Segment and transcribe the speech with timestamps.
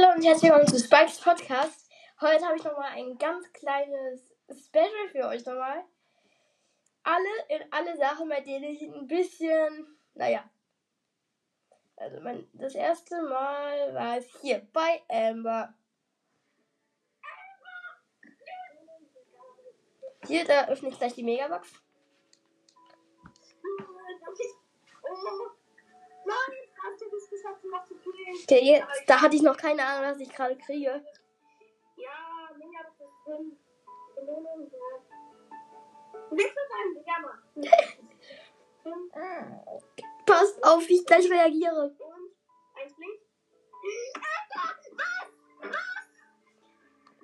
[0.00, 1.90] Hallo und herzlich willkommen zu Spikes Podcast.
[2.20, 5.84] Heute habe ich nochmal ein ganz kleines Special für euch nochmal.
[7.02, 10.48] Alle in alle Sachen, bei denen ich ein bisschen, naja.
[11.96, 15.74] Also mein, das erste Mal war es hier bei Amber.
[20.26, 21.68] Hier, da öffne ich gleich die Megabox.
[28.42, 31.04] Okay, jetzt, da hatte ich noch keine Ahnung, was ich gerade kriege.
[31.96, 32.80] Ja, Mega
[33.26, 33.38] ja.
[36.30, 37.36] Willst du sagen, Jammer?
[40.26, 41.94] Passt auf, wie ich gleich reagiere.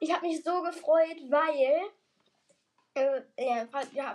[0.00, 1.90] Ich habe mich so gefreut, weil
[2.94, 4.14] äh, ja, ja,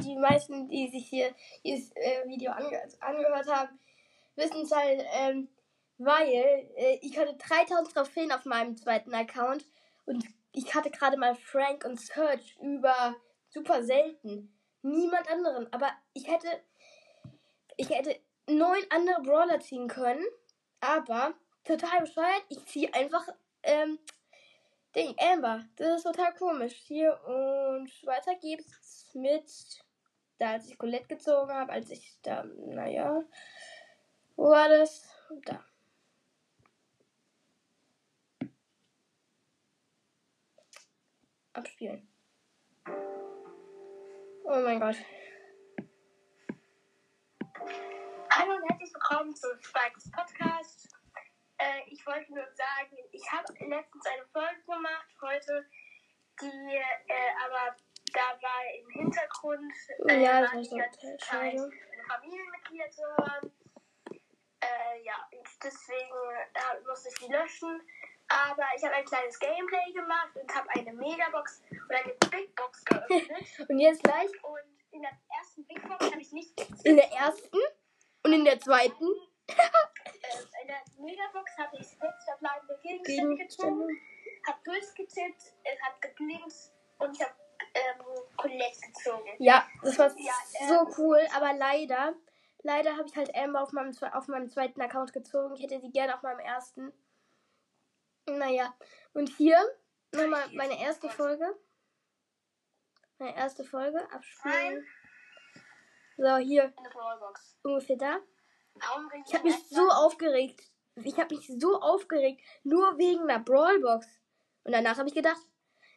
[0.00, 3.78] die meisten, die sich hier dieses äh, Video ange angehört haben,
[4.36, 5.48] wissen es halt, ähm,
[6.04, 9.64] weil äh, ich hatte 3000 Trophäen auf meinem zweiten Account
[10.04, 13.16] und ich hatte gerade mal Frank und Search über
[13.48, 14.54] super selten.
[14.82, 15.72] Niemand anderen.
[15.72, 16.48] Aber ich hätte,
[17.76, 20.24] ich hätte neun andere Brawler ziehen können,
[20.80, 22.44] aber total bescheuert.
[22.48, 23.26] Ich ziehe einfach
[23.62, 23.98] ähm,
[24.94, 25.64] Ding, Amber.
[25.76, 26.74] Das ist total komisch.
[26.74, 29.50] Hier und weiter geht's mit,
[30.38, 33.22] da als ich Colette gezogen habe, als ich da, naja,
[34.36, 35.08] wo war das?
[35.44, 35.64] Da.
[41.54, 42.08] Abspielen.
[44.44, 44.96] Oh mein Gott.
[48.30, 50.88] Hallo und herzlich willkommen zu Spikes Podcast.
[51.58, 55.68] Äh, ich wollte nur sagen, ich habe letztens eine Folge gemacht, heute,
[56.40, 57.76] die äh, aber
[58.14, 59.72] da war im Hintergrund
[60.08, 63.52] äh, Ja, das war die ganze Zeit eine Familienmitglieder zu hören.
[64.60, 66.14] Äh, ja, und deswegen
[66.54, 67.82] äh, musste ich die löschen.
[68.32, 72.84] Aber ich habe ein kleines Gameplay gemacht und habe eine Megabox oder eine Big Box
[72.84, 73.46] geöffnet.
[73.68, 76.52] Und jetzt gleich und in der ersten Big Box habe ich nicht
[76.84, 77.58] in der ersten
[78.24, 79.04] und in der zweiten
[79.48, 83.88] äh, in der Megabox habe ich sechs verbleibende Gegenstände gezogen,
[84.46, 86.54] habe durchgetippt, es hat geblinkt
[86.98, 87.34] und ich habe
[87.74, 88.04] ähm,
[88.36, 89.30] Colette gezogen.
[89.38, 92.14] Ja, das war Ja, ähm, so cool, aber leider,
[92.62, 95.54] leider habe ich halt Amber auf meinem, auf meinem zweiten Account gezogen.
[95.56, 96.92] Ich hätte sie gerne auf meinem ersten.
[98.26, 98.72] Naja,
[99.14, 99.58] und hier
[100.12, 101.44] nochmal meine erste Folge.
[103.18, 104.86] Meine erste Folge abspielen.
[106.16, 106.72] So, hier
[107.62, 108.18] ungefähr da.
[109.26, 110.60] Ich habe mich so aufgeregt.
[111.02, 114.06] Ich habe mich so aufgeregt, nur wegen einer Brawlbox.
[114.64, 115.40] Und danach habe ich gedacht,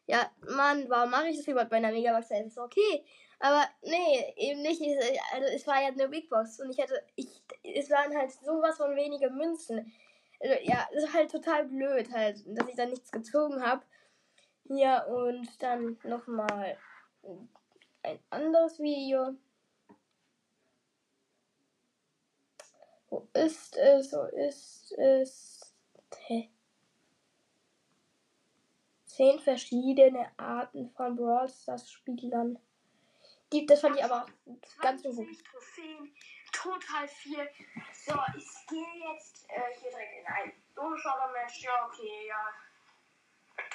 [0.07, 2.29] ja, Mann, warum mache ich das überhaupt bei einer Megabox?
[2.29, 3.05] Das ist okay.
[3.39, 4.81] Aber nee, eben nicht.
[4.81, 8.31] Es- Also es war ja eine Big Box und ich hätte, ich, es waren halt
[8.31, 9.91] sowas von wenige Münzen.
[10.63, 13.83] Ja, ist halt total blöd halt, dass ich da nichts gezogen habe.
[14.65, 16.77] Ja, und dann nochmal
[18.03, 19.35] ein anderes Video.
[23.09, 24.11] Wo ist es?
[24.13, 25.73] Wo ist es?
[26.27, 26.49] Hä?
[29.05, 32.59] Zehn verschiedene Arten von Brawl Stars Spielern.
[33.53, 34.25] Die, das fand ich aber
[34.81, 35.15] ganz gut.
[35.15, 36.13] 20 Trophäen,
[36.55, 37.49] total viel.
[37.93, 41.63] So, ich gehe jetzt äh, hier direkt in ein Solo-Shopper-Match.
[41.63, 42.53] Ja, okay, ja.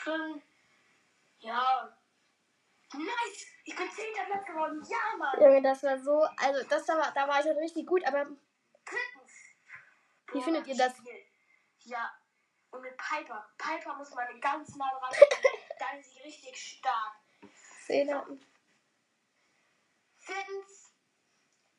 [0.02, 0.42] Drin.
[1.38, 1.96] Ja.
[2.92, 3.46] Nice!
[3.64, 4.04] Ich bin 10.
[4.26, 4.82] Platz geworden.
[4.88, 5.41] Ja, Mann!
[5.41, 8.26] Junge, das war so, also das war, da war ich halt richtig gut, aber
[8.84, 9.32] Drittens.
[10.32, 10.97] Wie findet ihr das?
[10.97, 11.24] Spiel.
[11.84, 12.12] Ja.
[12.70, 13.48] Und mit Piper.
[13.58, 15.12] Piper muss man ganz nah dran.
[15.78, 17.16] Dann ist sie richtig stark.
[17.86, 18.44] zehn Arten.
[20.18, 20.90] Viertens.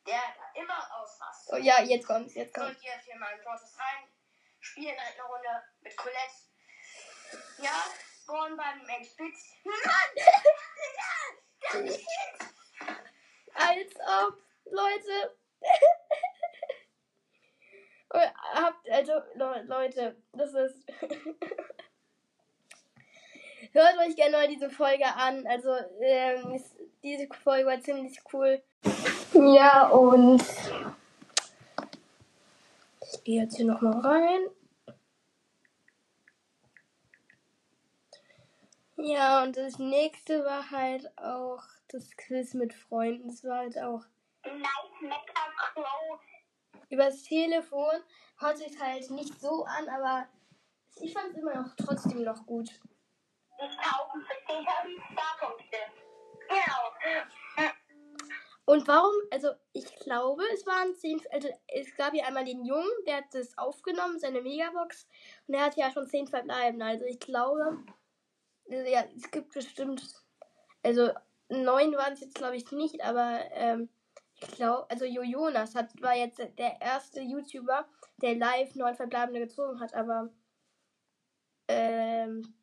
[0.06, 1.50] Der da immer ausrast.
[1.52, 2.80] Oh ja, jetzt kommt's, jetzt So, kommt's.
[2.80, 4.08] hier hier mal ein Prozess rein.
[4.60, 6.34] Spielen halt eine Runde mit Colette.
[7.58, 7.84] Ja,
[8.22, 9.16] spawnen beim Blitz.
[9.64, 10.16] Mann!
[10.98, 11.10] ja,
[11.72, 11.98] das
[13.54, 15.36] Als ob, Leute.
[18.54, 20.84] Habt, also, Le- Leute, das ist.
[23.72, 25.46] Hört euch gerne mal diese Folge an.
[25.46, 26.62] Also, ähm,
[27.02, 28.62] diese Folge war ziemlich cool.
[29.34, 30.42] Ja, und.
[33.00, 34.40] Ich gehe jetzt hier nochmal rein.
[38.96, 43.28] Ja, und das nächste war halt auch das Quiz mit Freunden.
[43.28, 44.04] Das war halt auch
[46.88, 48.02] übers Telefon.
[48.38, 50.26] Hört sich halt nicht so an, aber
[51.00, 52.68] ich fand es immer noch trotzdem noch gut.
[52.68, 54.66] Ich kaufe für 10.000
[55.12, 55.78] Starpunkte.
[56.48, 57.72] Genau.
[58.64, 62.90] Und warum, also ich glaube, es waren zehn, also es gab ja einmal den Jungen,
[63.06, 65.08] der hat das aufgenommen, seine Megabox,
[65.46, 66.80] und er hat ja schon zehn verbleiben.
[66.80, 67.82] Also ich glaube,
[68.70, 70.02] also ja, es gibt bestimmt,
[70.82, 71.10] also
[71.48, 73.88] neun waren es jetzt glaube ich nicht, aber ähm,
[74.40, 77.86] ich glaube, also Jo Jonas hat, war jetzt der erste YouTuber,
[78.20, 80.30] der live neun verbleibende gezogen hat, aber
[81.68, 82.54] ähm,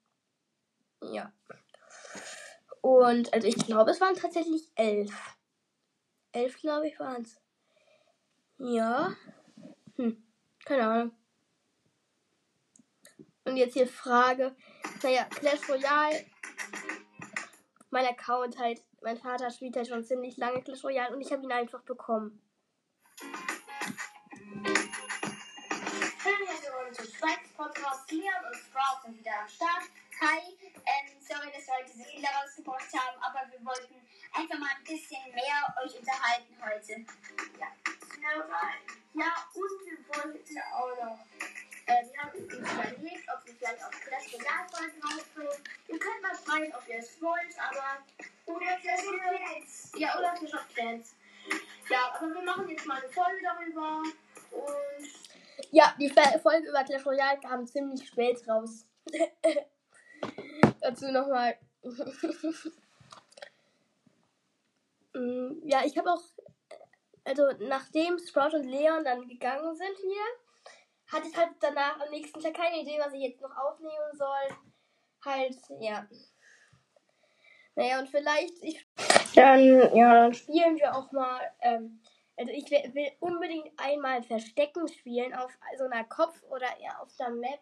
[1.04, 1.34] ja.
[2.82, 5.39] Und also ich glaube, es waren tatsächlich elf.
[6.32, 7.42] Elf, glaube ich, waren es.
[8.60, 9.16] Ja.
[9.96, 10.24] Hm.
[10.64, 11.12] Keine Ahnung.
[13.46, 14.56] Und jetzt hier Frage.
[15.02, 16.26] Naja, Clash Royale.
[17.90, 18.84] Mein Account halt.
[19.02, 22.40] Mein Vater spielt halt schon ziemlich lange Clash Royale und ich habe ihn einfach bekommen.
[26.24, 28.12] Hallo, herzlich willkommen zum Spikes Podcast.
[28.12, 29.84] Leon und Sprout sind wieder am Start.
[30.22, 30.40] Hi,
[30.76, 33.96] ähm, sorry, dass wir heute diese Fehler rausgebracht haben, aber wir wollten
[34.34, 37.06] einfach mal ein bisschen mehr euch unterhalten heute.
[37.56, 37.72] Ja,
[39.16, 41.20] ja und wir wollten auch noch,
[41.86, 45.64] äh, wir haben uns überlegt, ob wir vielleicht auch Clash Royale Folgen rausbringen.
[45.88, 48.04] Ihr könnt mal schreiben, ob ihr es wollt, aber,
[48.46, 49.92] oder Clash of Clans.
[49.96, 51.16] Ja, oder Clash of Clans.
[51.90, 54.04] Ja, aber wir machen jetzt mal eine Folge darüber
[54.52, 55.10] und
[55.72, 58.86] Ja, die Folge über Clash Royale kam ziemlich spät raus.
[60.90, 61.56] Dazu nochmal.
[65.12, 66.22] Mm, ja, ich habe auch,
[67.24, 70.22] also nachdem Sprout und Leon dann gegangen sind hier,
[71.12, 74.56] hatte ich halt danach am nächsten Tag keine Idee, was ich jetzt noch aufnehmen soll.
[75.26, 76.08] Halt, ja.
[77.74, 78.88] Naja, und vielleicht, ich,
[79.34, 82.04] dann, ja, dann spielen wir auch mal, ähm,
[82.38, 87.36] also ich will, unbedingt einmal Verstecken spielen auf so einer Kopf- oder eher auf einer
[87.36, 87.60] Map,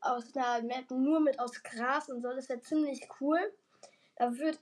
[0.00, 2.28] aus einer Map nur mit aus Gras und so.
[2.32, 3.40] Das wäre ziemlich cool.
[4.16, 4.58] Da würde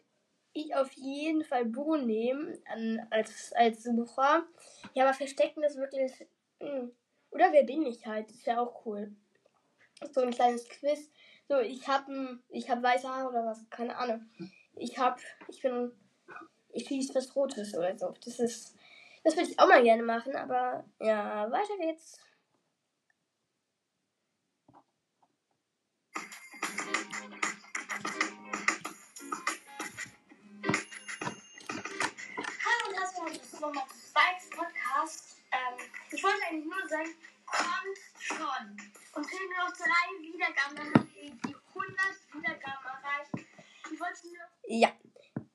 [0.52, 4.46] ich auf jeden Fall Bo nehmen an, als, als Sucher.
[4.94, 6.12] Ja, aber Verstecken ist wirklich.
[6.60, 6.88] Mh.
[7.30, 8.30] Oder wer bin ich halt?
[8.30, 9.14] Das wäre auch cool.
[10.12, 11.10] So ein kleines Quiz.
[11.48, 13.68] So, ich habe ich hab weiße Haare oder was?
[13.70, 14.28] Keine Ahnung.
[14.74, 15.92] Ich hab, ich bin,
[16.70, 18.14] ich schieße was Rotes oder so.
[18.24, 18.74] Das ist,
[19.22, 22.20] das würde ich auch mal gerne machen, aber ja, weiter geht's.
[26.76, 26.88] Hallo
[32.88, 35.38] und herzlich willkommen zum Spikes Podcast.
[35.52, 35.78] Ähm,
[36.12, 37.14] ich wollte eigentlich nur sagen,
[37.46, 38.76] kommt schon.
[39.14, 41.96] Und fehlen nur noch drei Wiedergaben, dann wir die 100
[42.34, 43.32] Wiedergaben erreicht.
[43.90, 44.44] Ich wollte nur...
[44.66, 44.92] Ja.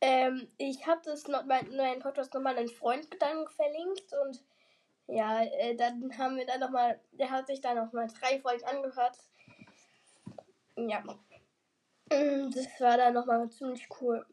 [0.01, 4.44] Ähm, ich habe das noch, mein, meinen Podcast nochmal einen Freund dann verlinkt und
[5.06, 9.19] ja, äh, dann haben wir dann nochmal, der hat sich dann nochmal drei Folgen angehört.
[10.89, 11.01] Ja.
[12.12, 14.25] Mm, Das war dann nochmal ziemlich cool.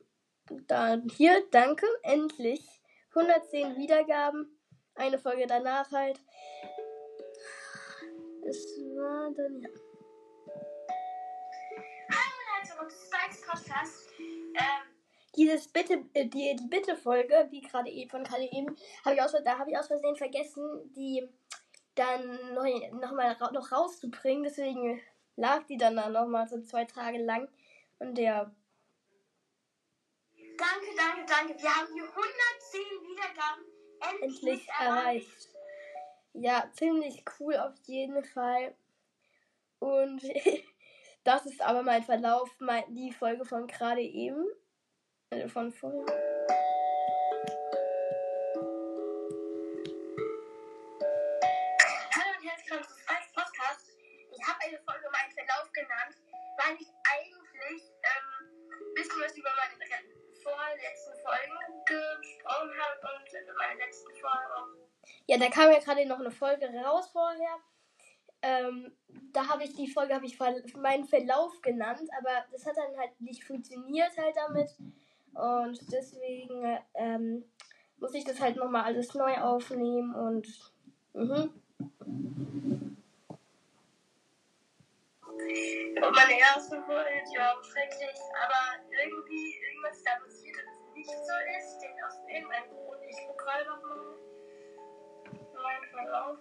[0.67, 2.67] Dann hier, danke, endlich.
[3.11, 4.59] 110 Wiedergaben.
[4.95, 6.21] Eine Folge danach halt.
[8.43, 8.57] Das
[8.97, 9.69] war dann, ja.
[12.09, 14.09] Willkommen zum Spikes.
[14.55, 14.95] Ähm,
[15.37, 18.75] Dieses Bitte, äh, die, die Bitte-Folge, die gerade eben von gerade eben,
[19.05, 21.29] habe ich aus, da habe ich aus Versehen vergessen, die
[21.95, 22.65] dann noch,
[23.01, 24.45] noch noch rauszubringen.
[24.45, 25.01] Deswegen
[25.39, 27.49] lag die dann da noch mal so zwei Tage lang.
[27.99, 28.55] Und der,
[30.35, 31.63] danke, danke, danke.
[31.63, 33.65] Wir haben die 110 Wiedergaben
[34.01, 35.49] endlich, endlich erreicht.
[36.35, 38.75] Ja, ziemlich cool auf jeden Fall.
[39.79, 40.23] Und
[41.25, 44.45] das ist aber mein Verlauf, mein, die Folge von gerade eben.
[45.31, 46.07] Also von vorhin.
[65.41, 67.59] Da kam ja gerade noch eine Folge raus vorher.
[68.41, 68.93] Ähm,
[69.33, 70.39] da habe ich die Folge habe ich
[70.77, 74.71] meinen Verlauf genannt, aber das hat dann halt nicht funktioniert halt damit
[75.35, 77.45] und deswegen ähm,
[77.99, 80.73] muss ich das halt noch mal alles neu aufnehmen und
[81.15, 81.53] mhm.
[86.01, 91.11] Und meine erste Folge, die war schrecklich, aber irgendwie irgendwas da passiert, dass es nicht
[91.11, 93.99] so ist, denn aus irgendeinem Grund, ich gucke gerade nochmal
[95.91, 96.39] Verlauf,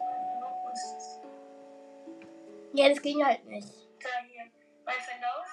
[0.74, 1.22] ist
[2.74, 3.68] ja, das ging halt nicht.
[4.04, 4.46] da hier,
[4.86, 5.48] mein Verlauf.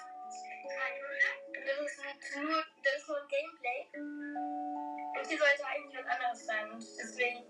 [1.65, 3.89] Das ist nur, das ist nur ein Gameplay.
[3.97, 6.71] Und hier sollte eigentlich was anderes sein.
[6.71, 7.41] Und deswegen,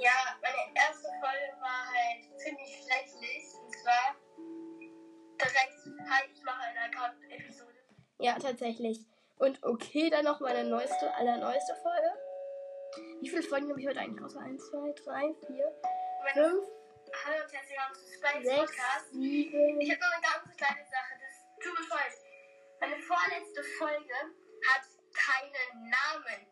[0.00, 3.44] ja, meine erste Folge war halt ziemlich schrecklich.
[3.60, 4.16] Und zwar
[5.36, 6.84] direkt, hi, ich mache eine
[12.96, 14.36] Wie viele Folgen habe ich heute eigentlich raus?
[14.36, 15.72] 1, 2, 3, 4,
[16.22, 16.66] Meine- 5,
[17.24, 19.10] Hallo und herzlich willkommen zu Spikes 6, Podcast.
[19.10, 19.80] 7.
[19.80, 21.14] Ich habe noch eine ganz kleine Sache.
[21.20, 22.10] Das tut mir voll.
[22.80, 24.82] Meine vorletzte Folge hat
[25.14, 26.46] keinen Namen.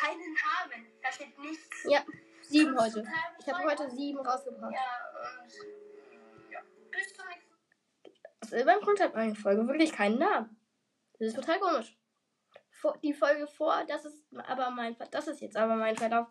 [0.00, 0.92] Keinen Namen.
[1.02, 1.84] Da steht nichts.
[1.84, 2.04] Ja,
[2.42, 3.08] 7 Kommst du heute.
[3.40, 4.72] Ich habe heute 7 rausgebracht.
[4.72, 6.52] Ja, und.
[6.52, 6.60] Ja.
[6.90, 7.54] Bis zum nächsten
[8.40, 10.56] Das ist beim Grund hat meine Folge wirklich keinen Namen.
[11.18, 11.97] Das ist total komisch.
[13.02, 16.28] Die Folge vor, das ist aber mein das ist jetzt aber mein Verlauf.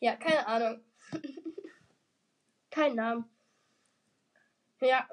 [0.00, 0.84] Ja, keine Ahnung.
[2.70, 3.30] Kein Namen.
[4.80, 5.08] Ja.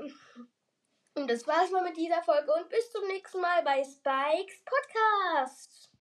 [1.13, 5.89] Und das war's mal mit dieser Folge und bis zum nächsten Mal bei Spikes Podcast.